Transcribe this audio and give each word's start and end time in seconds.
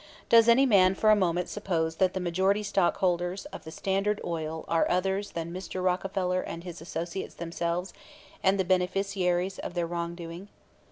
Does 0.29 0.49
any 0.49 0.65
man 0.65 0.95
for 0.95 1.11
a 1.11 1.15
moment 1.15 1.47
suppose 1.47 1.97
that 1.97 2.15
the 2.15 2.19
majority 2.19 2.63
stockholders 2.63 3.45
of 3.53 3.65
the 3.65 3.69
Standard 3.69 4.19
Oil 4.25 4.65
are 4.67 4.89
others 4.89 5.33
than 5.33 5.53
Mr. 5.53 5.83
Rockefeller 5.85 6.41
and 6.41 6.63
his 6.63 6.81
associates 6.81 7.35
themselves 7.35 7.93
and 8.41 8.59
the 8.59 8.65
beneficiaries 8.65 9.59
of 9.59 9.75
their 9.75 9.85
wrongdoing? 9.85 10.47